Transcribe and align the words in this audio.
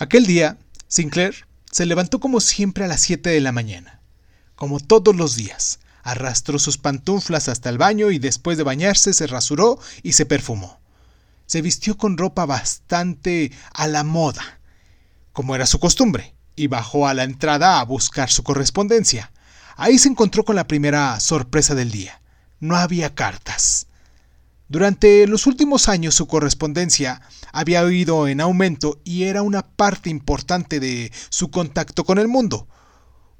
Aquel 0.00 0.24
día, 0.24 0.56
Sinclair 0.88 1.46
se 1.70 1.84
levantó 1.84 2.20
como 2.20 2.40
siempre 2.40 2.86
a 2.86 2.88
las 2.88 3.02
7 3.02 3.28
de 3.28 3.40
la 3.42 3.52
mañana. 3.52 4.00
Como 4.54 4.80
todos 4.80 5.14
los 5.14 5.36
días, 5.36 5.78
arrastró 6.02 6.58
sus 6.58 6.78
pantuflas 6.78 7.50
hasta 7.50 7.68
el 7.68 7.76
baño 7.76 8.10
y 8.10 8.18
después 8.18 8.56
de 8.56 8.64
bañarse 8.64 9.12
se 9.12 9.26
rasuró 9.26 9.78
y 10.02 10.12
se 10.12 10.24
perfumó. 10.24 10.80
Se 11.44 11.60
vistió 11.60 11.98
con 11.98 12.16
ropa 12.16 12.46
bastante 12.46 13.52
a 13.74 13.86
la 13.88 14.02
moda, 14.02 14.60
como 15.34 15.54
era 15.54 15.66
su 15.66 15.78
costumbre, 15.78 16.34
y 16.56 16.66
bajó 16.68 17.06
a 17.06 17.12
la 17.12 17.24
entrada 17.24 17.78
a 17.78 17.84
buscar 17.84 18.30
su 18.30 18.42
correspondencia. 18.42 19.32
Ahí 19.76 19.98
se 19.98 20.08
encontró 20.08 20.46
con 20.46 20.56
la 20.56 20.66
primera 20.66 21.20
sorpresa 21.20 21.74
del 21.74 21.90
día. 21.90 22.22
No 22.58 22.76
había 22.76 23.14
cartas. 23.14 23.86
Durante 24.70 25.26
los 25.26 25.48
últimos 25.48 25.88
años 25.88 26.14
su 26.14 26.28
correspondencia 26.28 27.22
había 27.52 27.82
ido 27.90 28.28
en 28.28 28.40
aumento 28.40 29.00
y 29.02 29.24
era 29.24 29.42
una 29.42 29.66
parte 29.66 30.10
importante 30.10 30.78
de 30.78 31.10
su 31.28 31.50
contacto 31.50 32.04
con 32.04 32.18
el 32.18 32.28
mundo. 32.28 32.68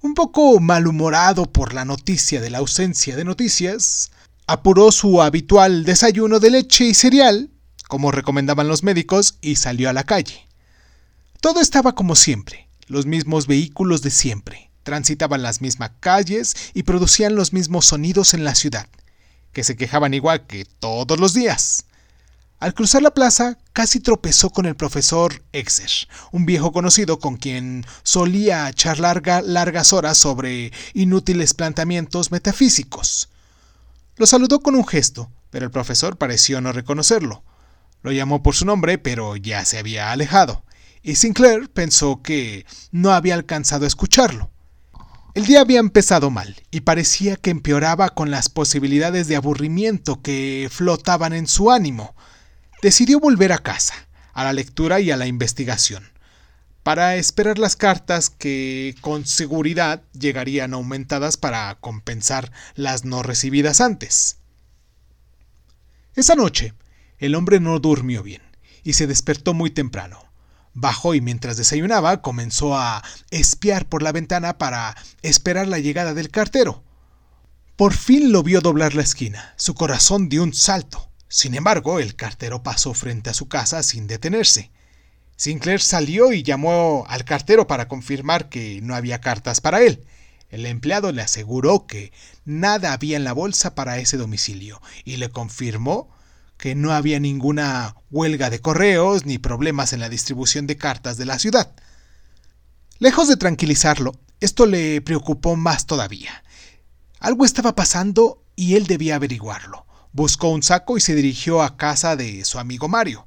Un 0.02 0.14
poco 0.14 0.58
malhumorado 0.58 1.46
por 1.46 1.72
la 1.72 1.84
noticia 1.84 2.40
de 2.40 2.50
la 2.50 2.58
ausencia 2.58 3.14
de 3.14 3.24
noticias, 3.24 4.10
apuró 4.48 4.90
su 4.90 5.22
habitual 5.22 5.84
desayuno 5.84 6.40
de 6.40 6.50
leche 6.50 6.86
y 6.86 6.94
cereal, 6.94 7.52
como 7.86 8.10
recomendaban 8.10 8.66
los 8.66 8.82
médicos, 8.82 9.36
y 9.40 9.54
salió 9.54 9.88
a 9.88 9.92
la 9.92 10.02
calle. 10.02 10.48
Todo 11.40 11.60
estaba 11.60 11.94
como 11.94 12.16
siempre, 12.16 12.68
los 12.88 13.06
mismos 13.06 13.46
vehículos 13.46 14.02
de 14.02 14.10
siempre, 14.10 14.72
transitaban 14.82 15.42
las 15.42 15.60
mismas 15.60 15.92
calles 16.00 16.56
y 16.74 16.82
producían 16.82 17.36
los 17.36 17.52
mismos 17.52 17.86
sonidos 17.86 18.34
en 18.34 18.42
la 18.42 18.56
ciudad 18.56 18.88
que 19.52 19.64
se 19.64 19.76
quejaban 19.76 20.14
igual 20.14 20.46
que 20.46 20.64
todos 20.64 21.18
los 21.18 21.34
días. 21.34 21.84
Al 22.60 22.74
cruzar 22.74 23.00
la 23.00 23.14
plaza, 23.14 23.56
casi 23.72 24.00
tropezó 24.00 24.50
con 24.50 24.66
el 24.66 24.76
profesor 24.76 25.42
Exer, 25.52 25.90
un 26.30 26.44
viejo 26.44 26.72
conocido 26.72 27.18
con 27.18 27.36
quien 27.38 27.86
solía 28.02 28.70
charlar 28.74 29.22
largas 29.44 29.94
horas 29.94 30.18
sobre 30.18 30.70
inútiles 30.92 31.54
planteamientos 31.54 32.30
metafísicos. 32.30 33.30
Lo 34.16 34.26
saludó 34.26 34.60
con 34.60 34.74
un 34.74 34.86
gesto, 34.86 35.30
pero 35.48 35.64
el 35.64 35.70
profesor 35.70 36.18
pareció 36.18 36.60
no 36.60 36.72
reconocerlo. 36.72 37.42
Lo 38.02 38.12
llamó 38.12 38.42
por 38.42 38.54
su 38.54 38.66
nombre, 38.66 38.98
pero 38.98 39.36
ya 39.36 39.64
se 39.64 39.78
había 39.78 40.12
alejado, 40.12 40.62
y 41.02 41.16
Sinclair 41.16 41.70
pensó 41.70 42.20
que 42.22 42.66
no 42.92 43.12
había 43.12 43.34
alcanzado 43.34 43.86
a 43.86 43.88
escucharlo. 43.88 44.50
El 45.32 45.46
día 45.46 45.60
había 45.60 45.78
empezado 45.78 46.30
mal 46.30 46.56
y 46.72 46.80
parecía 46.80 47.36
que 47.36 47.50
empeoraba 47.50 48.10
con 48.10 48.32
las 48.32 48.48
posibilidades 48.48 49.28
de 49.28 49.36
aburrimiento 49.36 50.22
que 50.22 50.68
flotaban 50.72 51.32
en 51.32 51.46
su 51.46 51.70
ánimo. 51.70 52.16
Decidió 52.82 53.20
volver 53.20 53.52
a 53.52 53.58
casa, 53.58 53.94
a 54.32 54.42
la 54.42 54.52
lectura 54.52 54.98
y 54.98 55.12
a 55.12 55.16
la 55.16 55.28
investigación, 55.28 56.10
para 56.82 57.14
esperar 57.14 57.58
las 57.58 57.76
cartas 57.76 58.28
que 58.28 58.96
con 59.02 59.24
seguridad 59.24 60.02
llegarían 60.18 60.74
aumentadas 60.74 61.36
para 61.36 61.76
compensar 61.76 62.50
las 62.74 63.04
no 63.04 63.22
recibidas 63.22 63.80
antes. 63.80 64.38
Esa 66.16 66.34
noche, 66.34 66.74
el 67.18 67.36
hombre 67.36 67.60
no 67.60 67.78
durmió 67.78 68.24
bien 68.24 68.42
y 68.82 68.94
se 68.94 69.06
despertó 69.06 69.54
muy 69.54 69.70
temprano. 69.70 70.29
Bajó 70.72 71.14
y 71.14 71.20
mientras 71.20 71.56
desayunaba 71.56 72.22
comenzó 72.22 72.76
a 72.76 73.02
espiar 73.30 73.86
por 73.86 74.02
la 74.02 74.12
ventana 74.12 74.58
para 74.58 74.96
esperar 75.22 75.66
la 75.66 75.78
llegada 75.78 76.14
del 76.14 76.30
cartero. 76.30 76.84
Por 77.76 77.94
fin 77.94 78.30
lo 78.30 78.42
vio 78.42 78.60
doblar 78.60 78.94
la 78.94 79.02
esquina. 79.02 79.54
Su 79.56 79.74
corazón 79.74 80.28
dio 80.28 80.42
un 80.42 80.54
salto. 80.54 81.10
Sin 81.28 81.54
embargo, 81.54 81.98
el 81.98 82.14
cartero 82.14 82.62
pasó 82.62 82.92
frente 82.92 83.30
a 83.30 83.34
su 83.34 83.48
casa 83.48 83.82
sin 83.82 84.06
detenerse. 84.06 84.70
Sinclair 85.36 85.80
salió 85.80 86.32
y 86.32 86.42
llamó 86.42 87.04
al 87.08 87.24
cartero 87.24 87.66
para 87.66 87.88
confirmar 87.88 88.50
que 88.50 88.80
no 88.82 88.94
había 88.94 89.20
cartas 89.20 89.60
para 89.60 89.80
él. 89.80 90.04
El 90.50 90.66
empleado 90.66 91.12
le 91.12 91.22
aseguró 91.22 91.86
que 91.86 92.12
nada 92.44 92.92
había 92.92 93.16
en 93.16 93.24
la 93.24 93.32
bolsa 93.32 93.74
para 93.74 93.98
ese 93.98 94.16
domicilio 94.18 94.82
y 95.04 95.16
le 95.16 95.30
confirmó 95.30 96.10
que 96.60 96.74
no 96.74 96.92
había 96.92 97.18
ninguna 97.18 97.96
huelga 98.10 98.50
de 98.50 98.60
correos 98.60 99.24
ni 99.24 99.38
problemas 99.38 99.94
en 99.94 100.00
la 100.00 100.10
distribución 100.10 100.66
de 100.66 100.76
cartas 100.76 101.16
de 101.16 101.24
la 101.24 101.38
ciudad. 101.38 101.72
Lejos 102.98 103.28
de 103.28 103.38
tranquilizarlo, 103.38 104.12
esto 104.40 104.66
le 104.66 105.00
preocupó 105.00 105.56
más 105.56 105.86
todavía. 105.86 106.44
Algo 107.18 107.46
estaba 107.46 107.74
pasando 107.74 108.44
y 108.56 108.76
él 108.76 108.86
debía 108.86 109.16
averiguarlo. 109.16 109.86
Buscó 110.12 110.50
un 110.50 110.62
saco 110.62 110.98
y 110.98 111.00
se 111.00 111.14
dirigió 111.14 111.62
a 111.62 111.78
casa 111.78 112.14
de 112.14 112.44
su 112.44 112.58
amigo 112.58 112.88
Mario. 112.88 113.26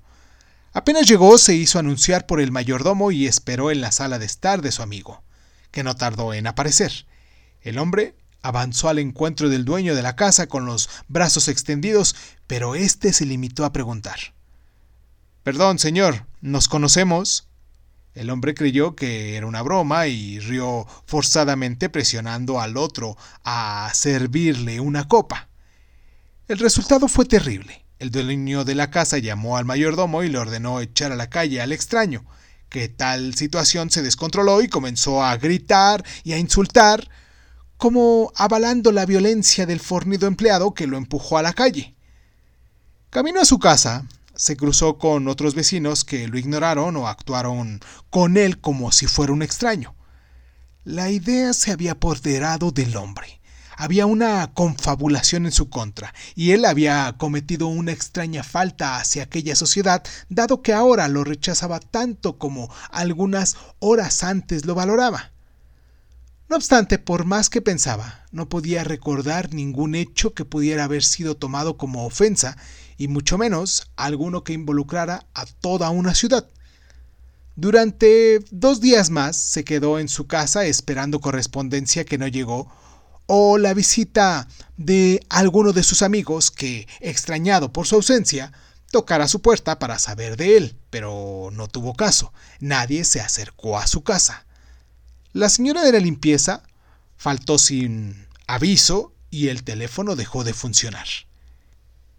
Apenas 0.71 1.07
llegó, 1.07 1.39
se 1.39 1.55
hizo 1.55 1.79
anunciar 1.79 2.27
por 2.27 2.39
el 2.39 2.51
mayordomo 2.51 3.11
y 3.11 3.25
esperó 3.25 3.71
en 3.71 3.81
la 3.81 3.91
sala 3.91 4.19
de 4.19 4.27
estar 4.27 4.61
de 4.61 4.71
su 4.71 4.83
amigo, 4.83 5.23
que 5.71 5.83
no 5.83 5.95
tardó 5.95 6.35
en 6.35 6.45
aparecer. 6.45 7.07
El 7.61 7.79
hombre 7.79 8.15
Avanzó 8.45 8.89
al 8.89 8.99
encuentro 8.99 9.47
del 9.47 9.63
dueño 9.63 9.95
de 9.95 10.01
la 10.01 10.17
casa 10.17 10.47
con 10.47 10.65
los 10.65 10.89
brazos 11.07 11.47
extendidos, 11.47 12.13
pero 12.53 12.75
éste 12.75 13.13
se 13.13 13.25
limitó 13.25 13.65
a 13.65 13.73
preguntar. 13.73 14.35
Perdón, 15.41 15.79
señor, 15.79 16.27
¿nos 16.39 16.67
conocemos? 16.67 17.47
El 18.13 18.29
hombre 18.29 18.53
creyó 18.53 18.95
que 18.95 19.35
era 19.35 19.47
una 19.47 19.63
broma 19.63 20.05
y 20.05 20.37
rió 20.37 20.85
forzadamente 21.07 21.89
presionando 21.89 22.61
al 22.61 22.77
otro 22.77 23.17
a 23.43 23.89
servirle 23.95 24.79
una 24.79 25.07
copa. 25.07 25.49
El 26.47 26.59
resultado 26.59 27.07
fue 27.07 27.25
terrible. 27.25 27.85
El 27.97 28.11
dueño 28.11 28.63
de 28.65 28.75
la 28.75 28.91
casa 28.91 29.17
llamó 29.17 29.57
al 29.57 29.65
mayordomo 29.65 30.21
y 30.21 30.29
le 30.29 30.37
ordenó 30.37 30.79
echar 30.79 31.11
a 31.11 31.15
la 31.15 31.31
calle 31.31 31.59
al 31.59 31.71
extraño, 31.71 32.23
que 32.69 32.87
tal 32.87 33.33
situación 33.33 33.89
se 33.89 34.03
descontroló 34.03 34.61
y 34.61 34.67
comenzó 34.67 35.23
a 35.23 35.35
gritar 35.37 36.05
y 36.23 36.33
a 36.33 36.37
insultar, 36.37 37.09
como 37.77 38.31
avalando 38.35 38.91
la 38.91 39.07
violencia 39.07 39.65
del 39.65 39.79
fornido 39.79 40.27
empleado 40.27 40.75
que 40.75 40.85
lo 40.85 40.97
empujó 40.97 41.39
a 41.39 41.41
la 41.41 41.53
calle. 41.53 41.95
Camino 43.13 43.41
a 43.41 43.45
su 43.45 43.59
casa, 43.59 44.07
se 44.33 44.57
cruzó 44.57 44.97
con 44.97 45.27
otros 45.27 45.53
vecinos 45.53 46.03
que 46.03 46.27
lo 46.27 46.39
ignoraron 46.39 46.97
o 46.97 47.07
actuaron 47.07 47.79
con 48.09 48.37
él 48.37 48.59
como 48.59 48.91
si 48.91 49.05
fuera 49.05 49.31
un 49.31 49.43
extraño. 49.43 49.93
La 50.83 51.11
idea 51.11 51.53
se 51.53 51.71
había 51.71 51.91
apoderado 51.91 52.71
del 52.71 52.97
hombre. 52.97 53.39
Había 53.77 54.07
una 54.07 54.55
confabulación 54.55 55.45
en 55.45 55.51
su 55.51 55.69
contra, 55.69 56.11
y 56.33 56.53
él 56.53 56.65
había 56.65 57.13
cometido 57.19 57.67
una 57.67 57.91
extraña 57.91 58.41
falta 58.41 58.97
hacia 58.97 59.21
aquella 59.21 59.55
sociedad, 59.55 60.03
dado 60.29 60.63
que 60.63 60.73
ahora 60.73 61.07
lo 61.07 61.23
rechazaba 61.23 61.79
tanto 61.79 62.39
como 62.39 62.73
algunas 62.89 63.57
horas 63.77 64.23
antes 64.23 64.65
lo 64.65 64.73
valoraba. 64.73 65.32
No 66.49 66.57
obstante, 66.57 66.99
por 66.99 67.25
más 67.25 67.49
que 67.49 67.61
pensaba, 67.61 68.25
no 68.31 68.49
podía 68.49 68.83
recordar 68.83 69.53
ningún 69.53 69.95
hecho 69.95 70.33
que 70.33 70.45
pudiera 70.45 70.83
haber 70.83 71.03
sido 71.03 71.35
tomado 71.35 71.77
como 71.77 72.05
ofensa, 72.05 72.57
y 72.97 73.07
mucho 73.07 73.37
menos 73.37 73.91
alguno 73.95 74.43
que 74.43 74.53
involucrara 74.53 75.25
a 75.33 75.45
toda 75.45 75.89
una 75.89 76.13
ciudad. 76.13 76.47
Durante 77.55 78.39
dos 78.51 78.81
días 78.81 79.09
más 79.09 79.37
se 79.37 79.63
quedó 79.63 79.99
en 79.99 80.09
su 80.09 80.27
casa 80.27 80.65
esperando 80.65 81.21
correspondencia 81.21 82.03
que 82.03 82.17
no 82.17 82.27
llegó, 82.27 82.71
o 83.25 83.57
la 83.57 83.73
visita 83.73 84.47
de 84.75 85.25
alguno 85.29 85.71
de 85.71 85.83
sus 85.83 86.01
amigos 86.01 86.51
que, 86.51 86.87
extrañado 86.99 87.71
por 87.71 87.87
su 87.87 87.95
ausencia, 87.95 88.51
tocara 88.91 89.27
su 89.27 89.41
puerta 89.41 89.79
para 89.79 89.97
saber 89.97 90.35
de 90.37 90.57
él, 90.57 90.75
pero 90.89 91.49
no 91.51 91.67
tuvo 91.67 91.95
caso. 91.95 92.33
Nadie 92.59 93.05
se 93.05 93.21
acercó 93.21 93.77
a 93.77 93.87
su 93.87 94.03
casa. 94.03 94.45
La 95.35 95.49
señora 95.49 95.81
de 95.81 95.91
la 95.91 95.99
limpieza 95.99 96.61
faltó 97.17 97.57
sin 97.57 98.27
aviso 98.45 99.15
y 99.31 99.47
el 99.47 99.63
teléfono 99.63 100.15
dejó 100.15 100.43
de 100.43 100.53
funcionar. 100.53 101.07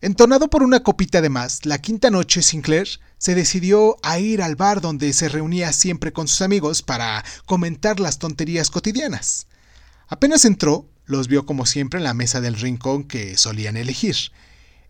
Entonado 0.00 0.50
por 0.50 0.64
una 0.64 0.82
copita 0.82 1.20
de 1.20 1.28
más, 1.28 1.64
la 1.64 1.78
quinta 1.78 2.10
noche 2.10 2.42
Sinclair 2.42 2.88
se 3.18 3.36
decidió 3.36 3.98
a 4.02 4.18
ir 4.18 4.42
al 4.42 4.56
bar 4.56 4.80
donde 4.80 5.12
se 5.12 5.28
reunía 5.28 5.72
siempre 5.72 6.12
con 6.12 6.26
sus 6.26 6.42
amigos 6.42 6.82
para 6.82 7.24
comentar 7.46 8.00
las 8.00 8.18
tonterías 8.18 8.68
cotidianas. 8.68 9.46
Apenas 10.08 10.44
entró, 10.44 10.90
los 11.04 11.28
vio 11.28 11.46
como 11.46 11.66
siempre 11.66 11.98
en 11.98 12.04
la 12.04 12.14
mesa 12.14 12.40
del 12.40 12.56
rincón 12.56 13.04
que 13.04 13.36
solían 13.36 13.76
elegir. 13.76 14.16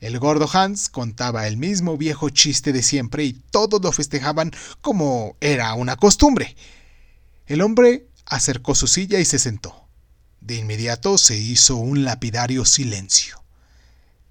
El 0.00 0.18
gordo 0.18 0.48
Hans 0.50 0.88
contaba 0.88 1.46
el 1.46 1.58
mismo 1.58 1.98
viejo 1.98 2.30
chiste 2.30 2.72
de 2.72 2.82
siempre 2.82 3.24
y 3.24 3.34
todos 3.34 3.82
lo 3.82 3.92
festejaban 3.92 4.50
como 4.80 5.36
era 5.42 5.74
una 5.74 5.96
costumbre. 5.96 6.56
El 7.46 7.60
hombre 7.60 8.08
acercó 8.26 8.74
su 8.74 8.86
silla 8.86 9.18
y 9.20 9.24
se 9.24 9.38
sentó. 9.38 9.88
De 10.40 10.56
inmediato 10.56 11.18
se 11.18 11.36
hizo 11.38 11.76
un 11.76 12.04
lapidario 12.04 12.64
silencio, 12.64 13.42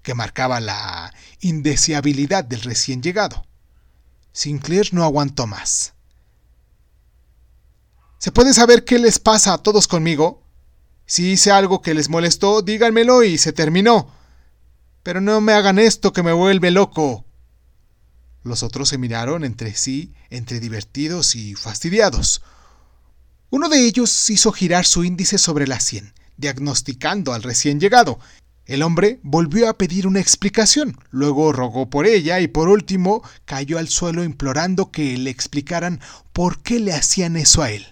que 0.02 0.14
marcaba 0.14 0.60
la 0.60 1.12
indeseabilidad 1.40 2.44
del 2.44 2.62
recién 2.62 3.02
llegado. 3.02 3.46
Sinclair 4.32 4.92
no 4.92 5.04
aguantó 5.04 5.46
más. 5.46 5.94
¿Se 8.18 8.32
puede 8.32 8.54
saber 8.54 8.84
qué 8.84 8.98
les 8.98 9.18
pasa 9.18 9.52
a 9.52 9.58
todos 9.58 9.86
conmigo? 9.86 10.42
Si 11.06 11.32
hice 11.32 11.50
algo 11.50 11.82
que 11.82 11.94
les 11.94 12.08
molestó, 12.08 12.62
díganmelo 12.62 13.22
y 13.22 13.36
se 13.38 13.52
terminó. 13.52 14.10
Pero 15.02 15.20
no 15.20 15.40
me 15.40 15.52
hagan 15.52 15.78
esto 15.78 16.12
que 16.12 16.22
me 16.22 16.32
vuelve 16.32 16.70
loco. 16.70 17.24
Los 18.42 18.62
otros 18.62 18.88
se 18.88 18.98
miraron 18.98 19.44
entre 19.44 19.74
sí, 19.74 20.14
entre 20.30 20.60
divertidos 20.60 21.34
y 21.34 21.54
fastidiados. 21.54 22.42
Uno 23.54 23.68
de 23.68 23.86
ellos 23.86 24.30
hizo 24.30 24.50
girar 24.50 24.84
su 24.84 25.04
índice 25.04 25.38
sobre 25.38 25.68
la 25.68 25.78
sien, 25.78 26.12
diagnosticando 26.38 27.32
al 27.32 27.44
recién 27.44 27.78
llegado. 27.78 28.18
El 28.66 28.82
hombre 28.82 29.20
volvió 29.22 29.68
a 29.68 29.78
pedir 29.78 30.08
una 30.08 30.18
explicación, 30.18 30.98
luego 31.12 31.52
rogó 31.52 31.88
por 31.88 32.08
ella 32.08 32.40
y 32.40 32.48
por 32.48 32.68
último 32.68 33.22
cayó 33.44 33.78
al 33.78 33.86
suelo 33.86 34.24
implorando 34.24 34.90
que 34.90 35.16
le 35.16 35.30
explicaran 35.30 36.00
por 36.32 36.62
qué 36.62 36.80
le 36.80 36.94
hacían 36.94 37.36
eso 37.36 37.62
a 37.62 37.70
él. 37.70 37.86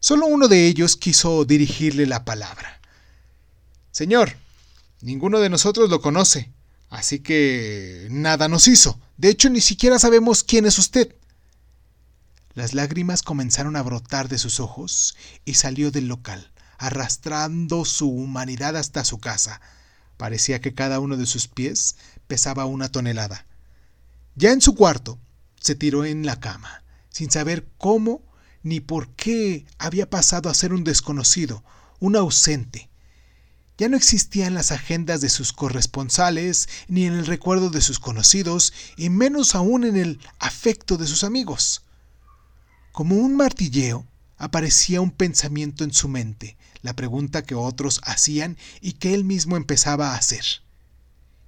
Solo 0.00 0.26
uno 0.26 0.48
de 0.48 0.66
ellos 0.66 0.96
quiso 0.96 1.44
dirigirle 1.44 2.06
la 2.06 2.24
palabra. 2.24 2.80
Señor, 3.92 4.32
ninguno 5.02 5.38
de 5.38 5.50
nosotros 5.50 5.88
lo 5.88 6.00
conoce, 6.00 6.50
así 6.90 7.20
que 7.20 8.08
nada 8.10 8.48
nos 8.48 8.66
hizo. 8.66 8.98
De 9.18 9.28
hecho, 9.28 9.50
ni 9.50 9.60
siquiera 9.60 10.00
sabemos 10.00 10.42
quién 10.42 10.66
es 10.66 10.80
usted. 10.80 11.14
Las 12.58 12.74
lágrimas 12.74 13.22
comenzaron 13.22 13.76
a 13.76 13.82
brotar 13.82 14.28
de 14.28 14.36
sus 14.36 14.58
ojos 14.58 15.14
y 15.44 15.54
salió 15.54 15.92
del 15.92 16.08
local, 16.08 16.50
arrastrando 16.76 17.84
su 17.84 18.10
humanidad 18.10 18.76
hasta 18.76 19.04
su 19.04 19.18
casa. 19.18 19.60
Parecía 20.16 20.60
que 20.60 20.74
cada 20.74 20.98
uno 20.98 21.16
de 21.16 21.26
sus 21.26 21.46
pies 21.46 21.94
pesaba 22.26 22.66
una 22.66 22.88
tonelada. 22.88 23.46
Ya 24.34 24.50
en 24.50 24.60
su 24.60 24.74
cuarto, 24.74 25.20
se 25.60 25.76
tiró 25.76 26.04
en 26.04 26.26
la 26.26 26.40
cama, 26.40 26.82
sin 27.10 27.30
saber 27.30 27.68
cómo 27.78 28.24
ni 28.64 28.80
por 28.80 29.10
qué 29.10 29.64
había 29.78 30.10
pasado 30.10 30.50
a 30.50 30.54
ser 30.54 30.72
un 30.72 30.82
desconocido, 30.82 31.62
un 32.00 32.16
ausente. 32.16 32.90
Ya 33.78 33.88
no 33.88 33.96
existía 33.96 34.48
en 34.48 34.54
las 34.54 34.72
agendas 34.72 35.20
de 35.20 35.28
sus 35.28 35.52
corresponsales, 35.52 36.68
ni 36.88 37.06
en 37.06 37.12
el 37.12 37.26
recuerdo 37.26 37.70
de 37.70 37.82
sus 37.82 38.00
conocidos, 38.00 38.72
y 38.96 39.10
menos 39.10 39.54
aún 39.54 39.84
en 39.84 39.96
el 39.96 40.18
afecto 40.40 40.96
de 40.96 41.06
sus 41.06 41.22
amigos. 41.22 41.84
Como 42.98 43.14
un 43.14 43.36
martilleo, 43.36 44.04
aparecía 44.38 45.00
un 45.00 45.12
pensamiento 45.12 45.84
en 45.84 45.92
su 45.92 46.08
mente, 46.08 46.56
la 46.82 46.96
pregunta 46.96 47.44
que 47.44 47.54
otros 47.54 48.00
hacían 48.02 48.56
y 48.80 48.94
que 48.94 49.14
él 49.14 49.22
mismo 49.22 49.56
empezaba 49.56 50.10
a 50.10 50.16
hacer. 50.16 50.44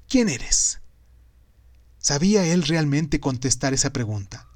¿Quién 0.08 0.28
eres? 0.28 0.78
¿Sabía 1.98 2.46
él 2.46 2.62
realmente 2.62 3.18
contestar 3.18 3.74
esa 3.74 3.92
pregunta? 3.92 4.46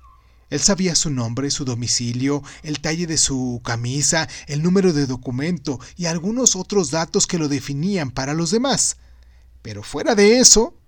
Él 0.51 0.61
sabía 0.61 0.95
su 0.95 1.11
nombre, 1.11 1.51
su 1.51 1.65
domicilio, 1.65 2.45
el 2.63 2.79
talle 2.79 3.09
de 3.09 3.19
su 3.19 3.61
camisa, 3.65 4.29
el 4.47 4.63
número 4.63 4.93
de 4.93 5.07
documento 5.07 5.81
y 5.97 6.07
algunos 6.07 6.55
otros 6.55 6.93
datos 6.93 7.27
que 7.27 7.39
lo 7.39 7.49
definían 7.49 8.13
para 8.13 8.35
los 8.35 8.53
demás. 8.53 8.99
Pero 9.63 9.83
fuera 9.83 10.15
de 10.15 10.39
eso, 10.39 10.79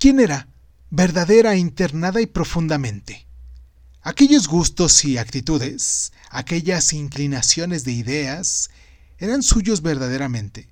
¿quién 0.00 0.18
era? 0.18 0.48
Verdadera, 0.90 1.54
internada 1.54 2.20
y 2.20 2.26
profundamente. 2.26 3.29
Aquellos 4.02 4.48
gustos 4.48 5.04
y 5.04 5.18
actitudes, 5.18 6.12
aquellas 6.30 6.94
inclinaciones 6.94 7.84
de 7.84 7.92
ideas, 7.92 8.70
¿eran 9.18 9.42
suyos 9.42 9.82
verdaderamente? 9.82 10.70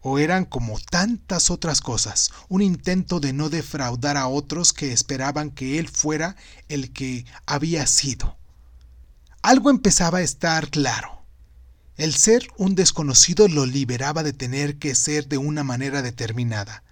¿O 0.00 0.18
eran 0.18 0.46
como 0.46 0.78
tantas 0.78 1.50
otras 1.50 1.82
cosas, 1.82 2.30
un 2.48 2.62
intento 2.62 3.20
de 3.20 3.34
no 3.34 3.50
defraudar 3.50 4.16
a 4.16 4.26
otros 4.28 4.72
que 4.72 4.92
esperaban 4.92 5.50
que 5.50 5.78
él 5.78 5.88
fuera 5.88 6.34
el 6.70 6.94
que 6.94 7.26
había 7.44 7.86
sido? 7.86 8.38
Algo 9.42 9.68
empezaba 9.68 10.18
a 10.18 10.22
estar 10.22 10.70
claro. 10.70 11.26
El 11.98 12.14
ser 12.14 12.48
un 12.56 12.74
desconocido 12.74 13.48
lo 13.48 13.66
liberaba 13.66 14.22
de 14.22 14.32
tener 14.32 14.78
que 14.78 14.94
ser 14.94 15.28
de 15.28 15.36
una 15.36 15.62
manera 15.62 16.00
determinada. 16.00 16.82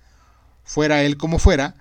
Fuera 0.63 1.03
él 1.05 1.17
como 1.17 1.39
fuera, 1.39 1.77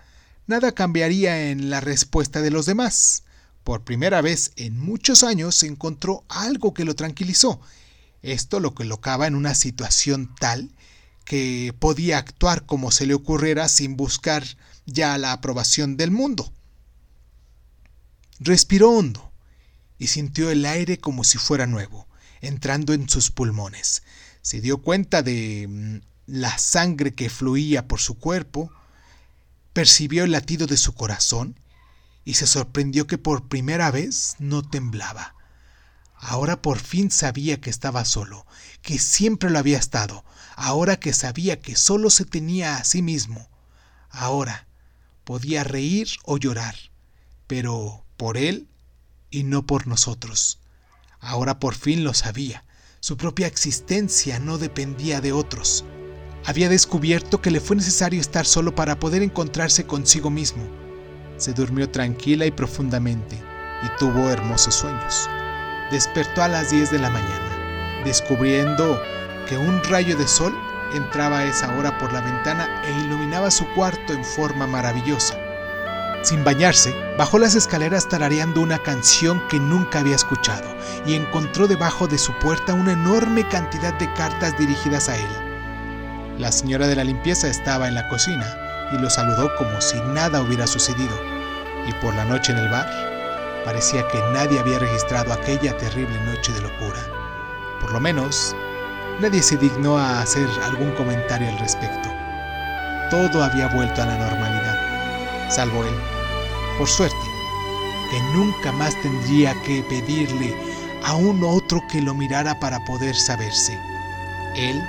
nada 0.48 0.72
cambiaría 0.72 1.52
en 1.52 1.70
la 1.70 1.82
respuesta 1.82 2.42
de 2.42 2.52
los 2.52 2.66
demás. 2.66 3.24
Por 3.64 3.84
primera 3.84 4.22
vez 4.22 4.52
en 4.58 4.78
muchos 4.78 5.24
años 5.24 5.64
encontró 5.64 6.26
algo 6.28 6.74
que 6.74 6.86
lo 6.86 6.96
tranquilizó. 6.96 7.62
Esto 8.22 8.60
lo 8.60 8.74
colocaba 8.74 9.28
en 9.28 9.36
una 9.36 9.56
situación 9.56 10.34
tal 10.40 10.72
que 11.26 11.74
podía 11.80 12.18
actuar 12.18 12.66
como 12.66 12.92
se 12.92 13.06
le 13.06 13.14
ocurriera 13.14 13.70
sin 13.70 13.96
buscar 13.96 14.44
ya 14.86 15.18
la 15.18 15.32
aprobación 15.32 15.96
del 15.96 16.12
mundo. 16.12 16.52
Respiró 18.40 18.92
hondo 18.92 19.32
y 19.98 20.08
sintió 20.08 20.50
el 20.50 20.66
aire 20.66 20.98
como 20.98 21.24
si 21.24 21.38
fuera 21.38 21.66
nuevo, 21.66 22.08
entrando 22.42 22.94
en 22.94 23.08
sus 23.08 23.32
pulmones. 23.32 24.04
Se 24.42 24.60
dio 24.60 24.80
cuenta 24.80 25.24
de 25.24 25.68
mm, 25.70 25.98
la 26.28 26.58
sangre 26.58 27.14
que 27.14 27.30
fluía 27.30 27.88
por 27.88 28.02
su 28.02 28.18
cuerpo, 28.20 28.70
percibió 29.72 30.26
el 30.26 30.32
latido 30.32 30.68
de 30.68 30.76
su 30.76 30.94
corazón 30.94 31.58
y 32.26 32.36
se 32.36 32.48
sorprendió 32.48 33.08
que 33.08 33.18
por 33.18 33.48
primera 33.48 33.92
vez 33.92 34.36
no 34.40 34.62
temblaba. 34.62 35.36
Ahora 36.16 36.62
por 36.62 36.80
fin 36.80 37.12
sabía 37.12 37.60
que 37.60 37.70
estaba 37.70 38.06
solo, 38.06 38.46
que 38.82 38.98
siempre 38.98 39.50
lo 39.50 39.60
había 39.60 39.78
estado, 39.78 40.24
ahora 40.56 40.98
que 40.98 41.12
sabía 41.12 41.60
que 41.60 41.76
solo 41.76 42.10
se 42.10 42.24
tenía 42.24 42.78
a 42.78 42.84
sí 42.86 43.02
mismo. 43.02 43.50
Ahora 44.10 44.68
podía 45.26 45.64
reír 45.64 46.08
o 46.24 46.38
llorar, 46.38 46.76
pero 47.48 48.06
por 48.16 48.38
él 48.38 48.70
y 49.30 49.44
no 49.44 49.66
por 49.66 49.88
nosotros. 49.88 50.60
Ahora 51.20 51.60
por 51.60 51.76
fin 51.76 52.06
lo 52.06 52.14
sabía, 52.14 52.64
su 53.02 53.18
propia 53.18 53.48
existencia 53.48 54.40
no 54.40 54.58
dependía 54.58 55.20
de 55.20 55.34
otros. 55.34 55.84
Había 56.46 56.70
descubierto 56.70 57.42
que 57.42 57.52
le 57.52 57.60
fue 57.60 57.76
necesario 57.76 58.22
estar 58.22 58.46
solo 58.46 58.76
para 58.76 59.00
poder 59.00 59.24
encontrarse 59.24 59.86
consigo 59.86 60.30
mismo 60.30 60.83
se 61.38 61.54
durmió 61.54 61.90
tranquila 61.90 62.46
y 62.46 62.52
profundamente 62.52 63.38
y 63.84 63.98
tuvo 63.98 64.30
hermosos 64.30 64.76
sueños. 64.76 65.30
Despertó 65.92 66.44
a 66.44 66.48
las 66.48 66.72
10 66.72 66.92
de 66.92 67.00
la 67.00 67.10
mañana, 67.10 68.04
descubriendo 68.06 69.02
que 69.48 69.58
un 69.58 69.84
rayo 69.84 70.16
de 70.18 70.28
sol 70.28 70.54
entraba 70.94 71.40
a 71.40 71.46
esa 71.46 71.76
hora 71.76 71.98
por 71.98 72.14
la 72.14 72.22
ventana 72.22 72.70
e 72.86 72.92
iluminaba 73.06 73.52
su 73.52 73.68
cuarto 73.74 74.14
en 74.14 74.24
forma 74.24 74.68
maravillosa. 74.68 75.38
Sin 76.24 76.44
bañarse, 76.46 76.96
bajó 77.18 77.38
las 77.38 77.56
escaleras 77.56 78.08
tarareando 78.08 78.62
una 78.62 78.80
canción 78.80 79.46
que 79.50 79.60
nunca 79.60 80.00
había 80.00 80.16
escuchado 80.16 80.74
y 81.06 81.16
encontró 81.16 81.68
debajo 81.68 82.08
de 82.08 82.18
su 82.18 82.32
puerta 82.40 82.74
una 82.74 82.94
enorme 82.94 83.46
cantidad 83.50 83.94
de 84.00 84.12
cartas 84.14 84.58
dirigidas 84.58 85.10
a 85.10 85.18
él. 85.18 86.40
La 86.40 86.52
señora 86.52 86.88
de 86.88 86.96
la 86.96 87.04
limpieza 87.04 87.50
estaba 87.50 87.90
en 87.90 87.96
la 87.96 88.08
cocina 88.08 88.63
y 88.94 88.98
lo 89.00 89.10
saludó 89.10 89.54
como 89.56 89.82
si 89.82 90.00
nada 90.02 90.42
hubiera 90.42 90.68
sucedido. 90.68 91.16
Y 91.88 91.94
por 92.02 92.14
la 92.16 92.26
noche 92.26 92.52
en 92.52 92.60
el 92.60 92.70
bar, 92.70 92.88
parecía 93.66 94.08
que 94.08 94.20
nadie 94.34 94.60
había 94.60 94.80
registrado 94.80 95.34
aquella 95.34 95.76
terrible 95.78 96.20
noche 96.26 96.54
de 96.54 96.62
locura. 96.62 97.00
Por 97.82 97.92
lo 97.92 98.00
menos, 98.00 98.56
nadie 99.20 99.42
se 99.42 99.58
dignó 99.58 99.98
a 99.98 100.22
hacer 100.22 100.48
algún 100.64 100.92
comentario 100.92 101.50
al 101.50 101.60
respecto. 101.60 102.10
Todo 103.10 103.44
había 103.44 103.68
vuelto 103.68 104.02
a 104.02 104.06
la 104.06 104.18
normalidad, 104.18 105.50
salvo 105.50 105.84
él. 105.84 105.96
Por 106.78 106.88
suerte, 106.88 107.16
que 108.10 108.20
nunca 108.36 108.72
más 108.72 109.00
tendría 109.02 109.54
que 109.64 109.84
pedirle 109.84 110.56
a 111.04 111.16
un 111.16 111.44
otro 111.44 111.84
que 111.92 112.02
lo 112.02 112.14
mirara 112.14 112.60
para 112.60 112.84
poder 112.86 113.16
saberse. 113.16 113.78
Él, 114.56 114.82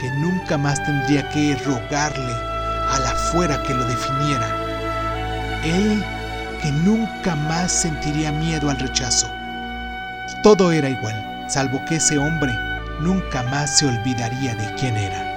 que 0.00 0.10
nunca 0.10 0.58
más 0.58 0.82
tendría 0.84 1.28
que 1.30 1.54
rogarle 1.64 2.51
a 2.92 2.98
la 3.00 3.14
fuera 3.14 3.62
que 3.62 3.74
lo 3.74 3.84
definiera. 3.84 4.46
Él 5.64 6.04
que 6.60 6.70
nunca 6.70 7.34
más 7.34 7.72
sentiría 7.72 8.30
miedo 8.30 8.70
al 8.70 8.78
rechazo. 8.78 9.28
Todo 10.42 10.70
era 10.72 10.88
igual, 10.88 11.44
salvo 11.48 11.84
que 11.86 11.96
ese 11.96 12.18
hombre 12.18 12.52
nunca 13.00 13.42
más 13.44 13.78
se 13.78 13.86
olvidaría 13.86 14.54
de 14.54 14.74
quién 14.74 14.96
era. 14.96 15.31